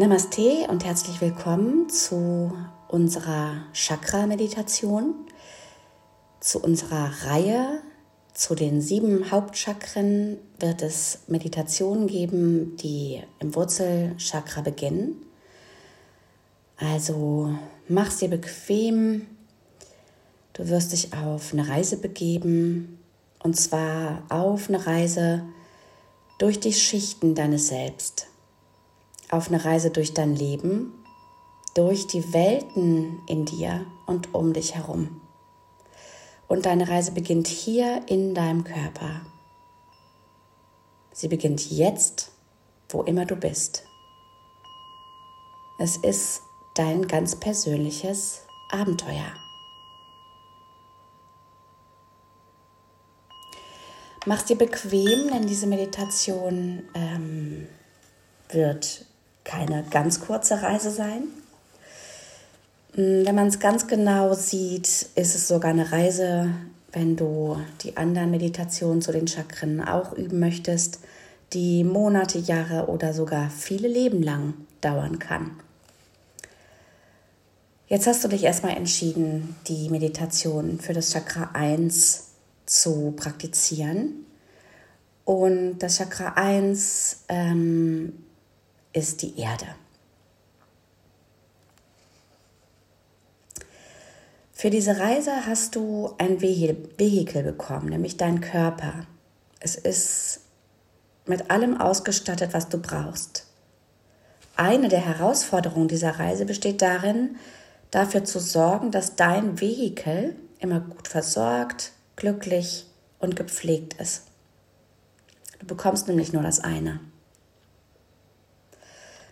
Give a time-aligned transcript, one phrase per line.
[0.00, 2.56] Namaste und herzlich willkommen zu
[2.88, 5.14] unserer Chakra-Meditation,
[6.40, 7.82] zu unserer Reihe
[8.32, 15.16] zu den sieben Hauptchakren wird es Meditationen geben, die im Wurzelchakra beginnen.
[16.78, 17.54] Also
[17.86, 19.26] mach es dir bequem.
[20.54, 22.98] Du wirst dich auf eine Reise begeben
[23.42, 25.42] und zwar auf eine Reise
[26.38, 28.29] durch die Schichten deines Selbst
[29.30, 30.92] auf eine Reise durch dein Leben,
[31.74, 35.20] durch die Welten in dir und um dich herum.
[36.48, 39.20] Und deine Reise beginnt hier in deinem Körper.
[41.12, 42.32] Sie beginnt jetzt,
[42.88, 43.84] wo immer du bist.
[45.78, 46.42] Es ist
[46.74, 49.32] dein ganz persönliches Abenteuer.
[54.26, 57.68] Mach dir bequem, denn diese Meditation ähm,
[58.50, 59.06] wird
[59.50, 61.24] keine ganz kurze Reise sein.
[62.94, 66.50] Hm, wenn man es ganz genau sieht, ist es sogar eine Reise,
[66.92, 71.00] wenn du die anderen Meditationen zu den Chakren auch üben möchtest,
[71.52, 75.50] die Monate, Jahre oder sogar viele Leben lang dauern kann.
[77.88, 82.28] Jetzt hast du dich erstmal entschieden, die Meditation für das Chakra 1
[82.66, 84.26] zu praktizieren.
[85.24, 88.12] Und das Chakra 1 ähm,
[88.92, 89.66] ist die Erde.
[94.52, 99.06] Für diese Reise hast du ein Vehikel bekommen, nämlich dein Körper.
[99.58, 100.40] Es ist
[101.24, 103.46] mit allem ausgestattet, was du brauchst.
[104.56, 107.36] Eine der Herausforderungen dieser Reise besteht darin,
[107.90, 112.84] dafür zu sorgen, dass dein Vehikel immer gut versorgt, glücklich
[113.18, 114.24] und gepflegt ist.
[115.58, 117.00] Du bekommst nämlich nur das eine.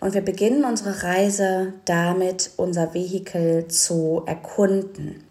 [0.00, 5.24] Und wir beginnen unsere Reise damit, unser Vehikel zu erkunden.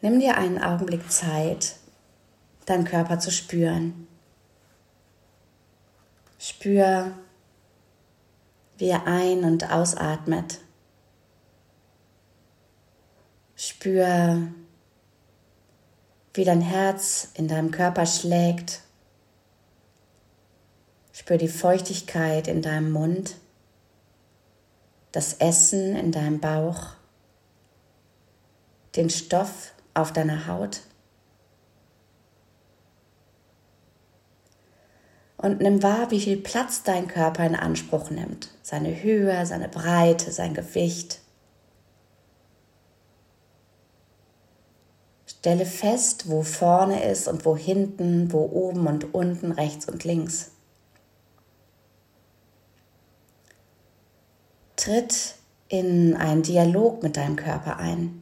[0.00, 1.76] Nimm dir einen Augenblick Zeit,
[2.64, 4.08] deinen Körper zu spüren.
[6.38, 7.12] Spür,
[8.78, 10.58] wie er ein- und ausatmet.
[13.54, 14.48] Spür,
[16.34, 18.80] wie dein Herz in deinem Körper schlägt
[21.12, 23.36] Spür die Feuchtigkeit in deinem Mund,
[25.12, 26.88] das Essen in deinem Bauch,
[28.96, 30.80] den Stoff auf deiner Haut.
[35.36, 38.50] Und nimm wahr, wie viel Platz dein Körper in Anspruch nimmt.
[38.62, 41.20] Seine Höhe, seine Breite, sein Gewicht.
[45.26, 50.51] Stelle fest, wo vorne ist und wo hinten, wo oben und unten, rechts und links.
[54.82, 55.36] Tritt
[55.68, 58.20] in einen Dialog mit deinem Körper ein,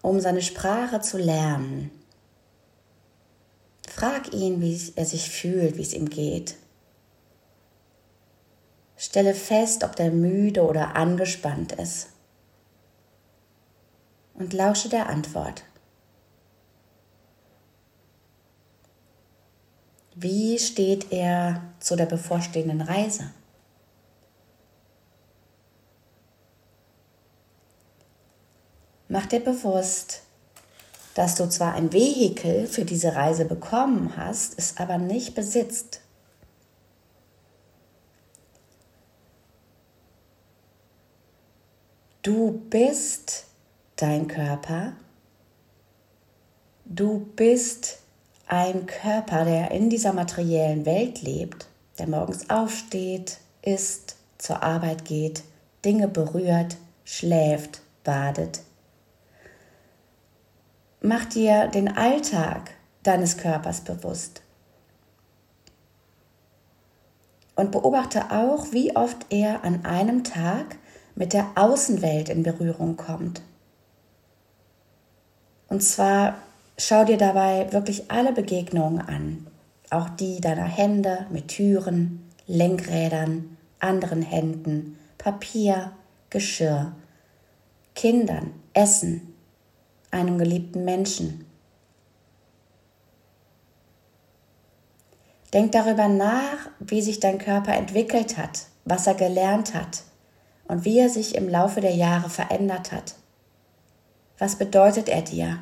[0.00, 1.90] um seine Sprache zu lernen.
[3.86, 6.56] Frag ihn, wie er sich fühlt, wie es ihm geht.
[8.96, 12.08] Stelle fest, ob der müde oder angespannt ist.
[14.32, 15.62] Und lausche der Antwort.
[20.14, 23.30] Wie steht er zu der bevorstehenden Reise?
[29.12, 30.22] Mach dir bewusst,
[31.14, 36.00] dass du zwar ein Vehikel für diese Reise bekommen hast, es aber nicht besitzt.
[42.22, 43.46] Du bist
[43.96, 44.92] dein Körper.
[46.84, 47.98] Du bist
[48.46, 51.66] ein Körper, der in dieser materiellen Welt lebt,
[51.98, 55.42] der morgens aufsteht, isst, zur Arbeit geht,
[55.84, 58.60] Dinge berührt, schläft, badet,
[61.02, 64.42] Mach dir den Alltag deines Körpers bewusst.
[67.56, 70.76] Und beobachte auch, wie oft er an einem Tag
[71.14, 73.42] mit der Außenwelt in Berührung kommt.
[75.68, 76.38] Und zwar
[76.76, 79.46] schau dir dabei wirklich alle Begegnungen an,
[79.90, 85.92] auch die deiner Hände mit Türen, Lenkrädern, anderen Händen, Papier,
[86.28, 86.92] Geschirr,
[87.94, 89.29] Kindern, Essen,
[90.10, 91.46] einem geliebten Menschen.
[95.52, 100.02] Denk darüber nach, wie sich dein Körper entwickelt hat, was er gelernt hat
[100.68, 103.14] und wie er sich im Laufe der Jahre verändert hat.
[104.38, 105.58] Was bedeutet er dir?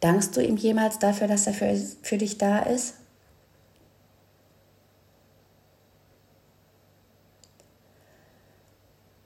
[0.00, 2.94] Dankst du ihm jemals dafür, dass er für, für dich da ist?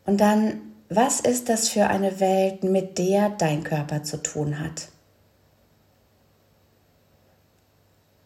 [0.05, 4.89] Und dann, was ist das für eine Welt, mit der dein Körper zu tun hat?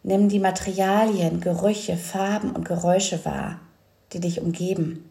[0.03, 3.59] Nimm die Materialien, Gerüche, Farben und Geräusche wahr,
[4.13, 5.09] die dich umgeben.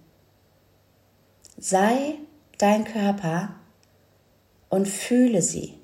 [1.58, 2.14] Sei
[2.58, 3.54] dein Körper
[4.68, 5.74] und fühle sie.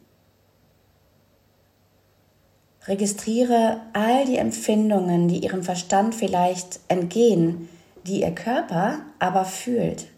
[2.87, 7.69] Registriere all die Empfindungen, die ihrem Verstand vielleicht entgehen,
[8.07, 10.09] die ihr Körper aber fühlt.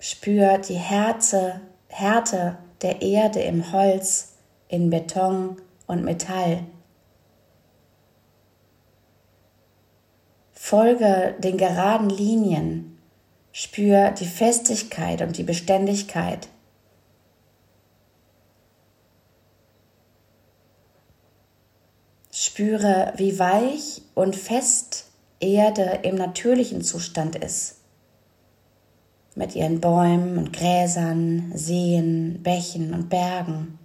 [0.00, 4.34] Spür die Härte, Härte der Erde im Holz,
[4.68, 6.64] in Beton und Metall.
[10.52, 12.98] Folge den geraden Linien,
[13.50, 16.48] spür die Festigkeit und die Beständigkeit.
[22.30, 25.06] Spüre, wie weich und fest
[25.40, 27.77] Erde im natürlichen Zustand ist
[29.38, 33.78] mit ihren Bäumen und Gräsern, Seen, Bächen und Bergen.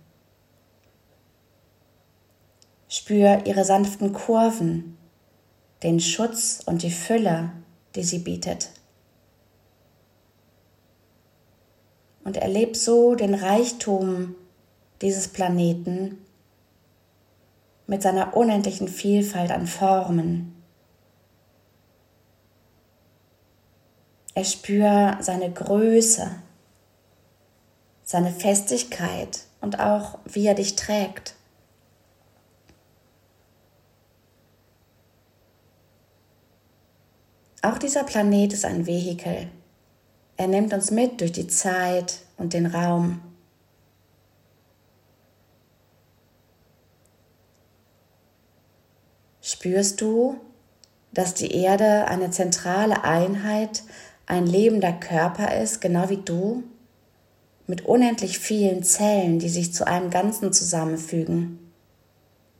[2.89, 4.97] Spür ihre sanften Kurven,
[5.83, 7.51] den Schutz und die Fülle,
[7.95, 8.71] die sie bietet.
[12.23, 14.33] Und erleb so den Reichtum
[15.03, 16.17] dieses Planeten
[17.85, 20.62] mit seiner unendlichen Vielfalt an Formen,
[24.35, 26.31] Erspür seine Größe,
[28.03, 31.35] seine Festigkeit und auch wie er dich trägt.
[37.62, 39.50] Auch dieser Planet ist ein Vehikel.
[40.35, 43.21] Er nimmt uns mit durch die Zeit und den Raum.
[49.41, 50.41] Spürst du,
[51.13, 53.83] dass die Erde eine zentrale Einheit
[54.33, 56.63] ein lebender Körper ist, genau wie du,
[57.68, 61.71] mit unendlich vielen Zellen, die sich zu einem Ganzen zusammenfügen.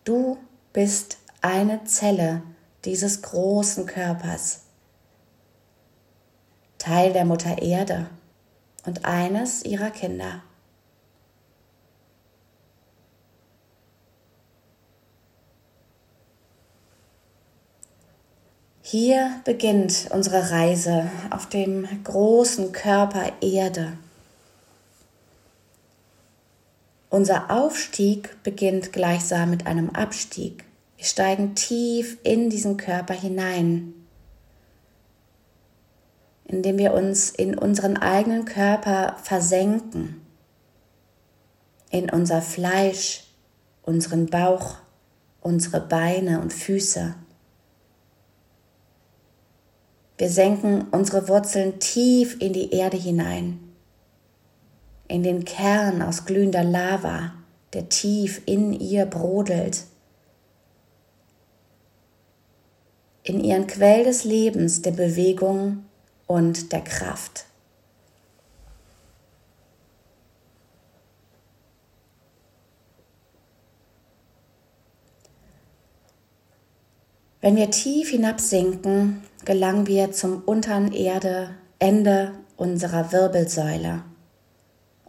[0.04, 0.38] Du
[0.72, 2.44] bist eine Zelle
[2.86, 4.62] dieses großen Körpers,
[6.78, 8.08] Teil der Mutter Erde
[8.86, 10.44] und eines ihrer Kinder.
[18.86, 23.94] Hier beginnt unsere Reise auf dem großen Körper Erde.
[27.10, 30.66] Unser Aufstieg beginnt gleichsam mit einem Abstieg.
[30.98, 33.94] Wir steigen tief in diesen Körper hinein,
[36.44, 40.22] indem wir uns in unseren eigenen Körper versenken,
[41.90, 43.24] in unser Fleisch,
[43.84, 44.76] unseren Bauch,
[45.40, 47.16] unsere Beine und Füße.
[50.18, 53.60] Wir senken unsere Wurzeln tief in die Erde hinein,
[55.08, 57.34] in den Kern aus glühender Lava,
[57.74, 59.86] der tief in ihr brodelt,
[63.24, 65.86] in ihren Quell des Lebens, der Bewegung
[66.28, 67.46] und der Kraft.
[77.42, 84.04] Wenn wir tief hinabsinken, gelangen wir zum unteren Erde, Ende unserer Wirbelsäule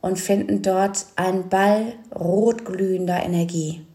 [0.01, 3.87] und finden dort einen Ball rotglühender Energie.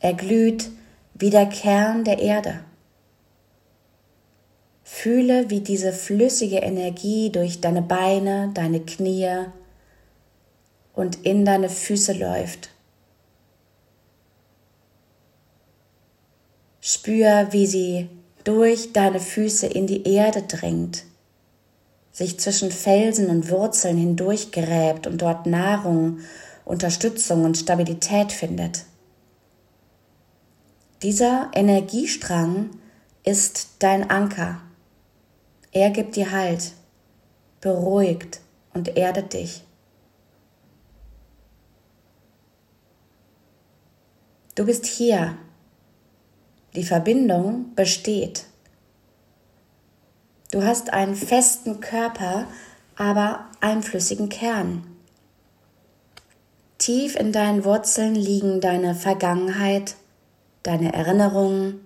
[0.00, 0.70] Er glüht
[1.14, 2.60] wie der Kern der Erde.
[4.82, 9.46] Fühle, wie diese flüssige Energie durch deine Beine, deine Knie
[10.94, 12.70] und in deine Füße läuft
[16.86, 18.10] Spür, wie sie
[18.44, 21.04] durch deine Füße in die Erde dringt,
[22.12, 26.20] sich zwischen Felsen und Wurzeln hindurch gräbt und dort Nahrung,
[26.64, 28.84] Unterstützung und Stabilität findet.
[31.02, 32.70] Dieser Energiestrang
[33.24, 34.60] ist dein Anker.
[35.72, 36.72] Er gibt dir Halt,
[37.60, 38.40] beruhigt
[38.74, 39.64] und erdet dich.
[44.54, 45.36] Du bist hier
[46.74, 48.46] die Verbindung besteht.
[50.50, 52.46] Du hast einen festen Körper,
[52.96, 54.86] aber einen flüssigen Kern.
[56.78, 59.94] Tief in deinen Wurzeln liegen deine Vergangenheit,
[60.62, 61.80] deine Erinnerungen,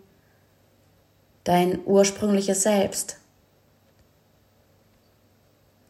[1.45, 3.18] dein ursprüngliches Selbst.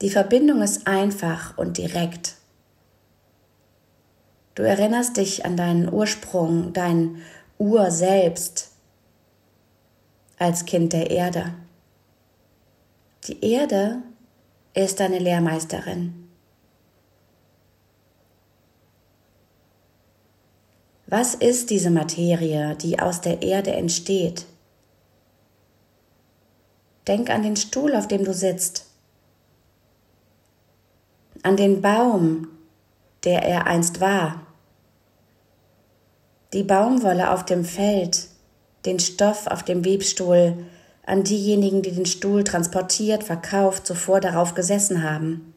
[0.02, 2.34] Die Verbindung ist einfach und direkt.
[4.54, 7.22] Du erinnerst dich an deinen Ursprung, dein
[7.58, 8.67] Urselbst
[10.38, 11.54] als Kind der Erde.
[13.26, 14.02] Die Erde
[14.74, 16.28] ist deine Lehrmeisterin.
[21.06, 24.44] Was ist diese Materie, die aus der Erde entsteht?
[27.06, 28.86] Denk an den Stuhl, auf dem du sitzt,
[31.42, 32.48] an den Baum,
[33.24, 34.46] der er einst war,
[36.52, 38.27] die Baumwolle auf dem Feld,
[38.84, 40.66] den Stoff auf dem Webstuhl,
[41.04, 45.54] an diejenigen, die den Stuhl transportiert, verkauft, zuvor darauf gesessen haben.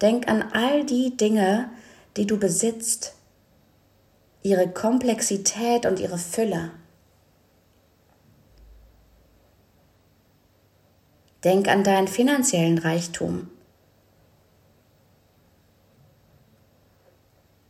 [0.00, 1.70] Denk an all die Dinge,
[2.16, 3.14] die du besitzt,
[4.42, 6.72] ihre Komplexität und ihre Fülle.
[11.44, 13.48] Denk an deinen finanziellen Reichtum.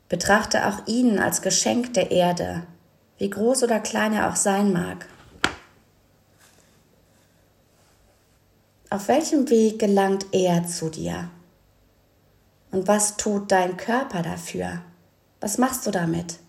[0.09, 2.67] Betrachte auch ihn als Geschenk der Erde,
[3.23, 5.07] wie groß oder klein er auch sein mag.
[8.91, 11.31] Auf welchem Weg gelangt er zu dir?
[12.73, 14.83] Und was tut dein Körper dafür?
[15.41, 16.41] Was machst du damit?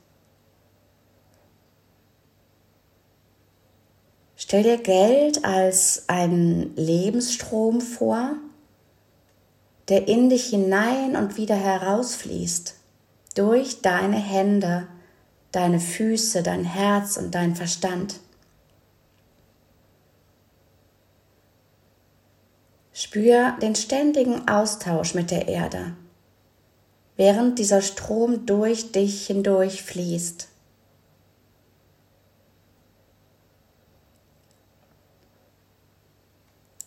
[4.36, 8.32] Stell dir Geld als einen Lebensstrom vor,
[9.90, 12.74] der in dich hinein und wieder herausfließt,
[13.36, 14.88] durch deine Hände,
[15.54, 18.20] deine Füße, dein Herz und dein Verstand.
[22.92, 25.96] Spür den ständigen Austausch mit der Erde,
[27.16, 30.50] während dieser Strom durch dich hindurch fließt.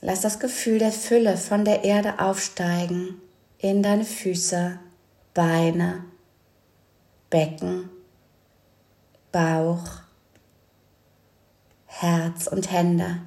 [0.00, 3.20] Lass das Gefühl der Fülle von der Erde aufsteigen
[3.58, 4.78] in deine Füße,
[5.34, 6.04] Beine,
[7.30, 7.90] Becken,
[9.36, 9.84] Bauch,
[11.84, 13.20] Herz und Hände.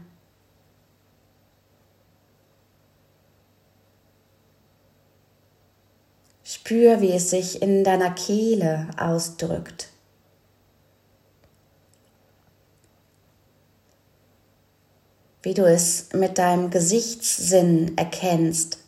[6.44, 9.90] Spür, wie es sich in deiner Kehle ausdrückt.
[15.44, 18.80] Wie du es mit deinem Gesichtssinn erkennst.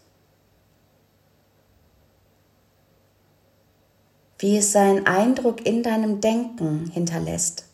[4.42, 7.66] Wie es seinen Eindruck in deinem Denken hinterlässt.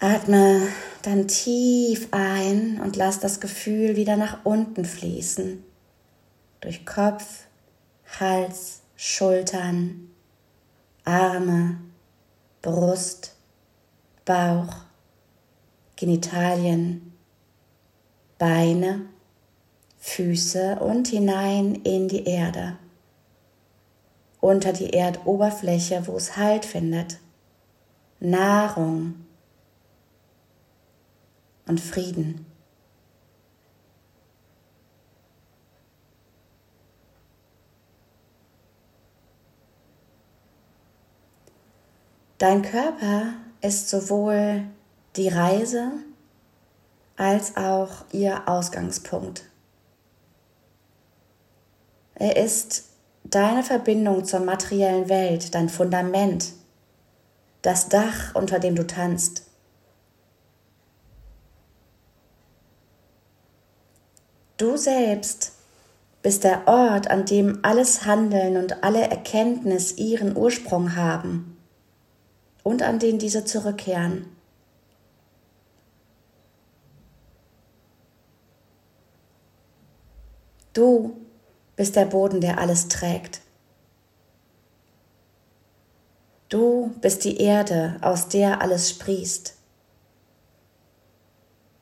[0.00, 0.62] Atme
[1.02, 5.62] dann tief ein und lass das Gefühl wieder nach unten fließen.
[6.60, 7.46] Durch Kopf,
[8.18, 10.10] Hals, Schultern,
[11.04, 11.78] Arme,
[12.62, 13.36] Brust,
[14.24, 14.74] Bauch,
[15.94, 17.15] Genitalien,
[18.38, 19.06] Beine,
[19.98, 22.78] Füße und hinein in die Erde.
[24.40, 27.18] Unter die Erdoberfläche, wo es Halt findet.
[28.20, 29.26] Nahrung,
[31.66, 32.46] und Frieden.
[42.38, 44.64] Dein Körper ist sowohl
[45.16, 45.92] die Reise
[47.16, 49.44] als auch ihr Ausgangspunkt.
[52.14, 52.84] Er ist
[53.24, 56.52] deine Verbindung zur materiellen Welt, dein Fundament,
[57.62, 59.46] das Dach, unter dem du tanzt.
[64.56, 65.52] Du selbst
[66.22, 71.58] bist der Ort, an dem alles Handeln und alle Erkenntnis ihren Ursprung haben
[72.62, 74.35] und an den diese zurückkehren.
[80.76, 81.16] Du
[81.74, 83.40] bist der Boden, der alles trägt.
[86.48, 89.54] Du bist die Erde, aus der alles sprießt.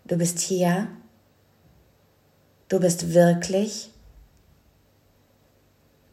[0.04, 0.88] Du bist hier
[2.68, 3.90] Du bist wirklich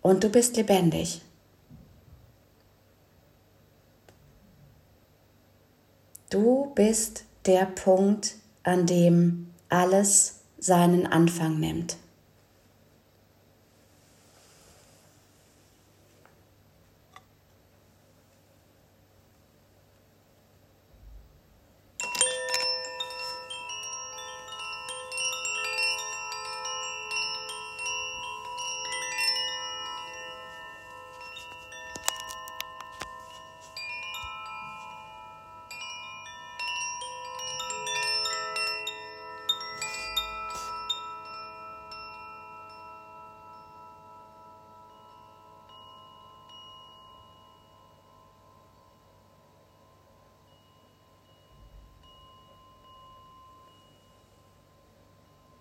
[0.02, 1.22] und du bist lebendig.
[6.30, 11.98] Du bist der Punkt, an dem alles seinen Anfang nimmt.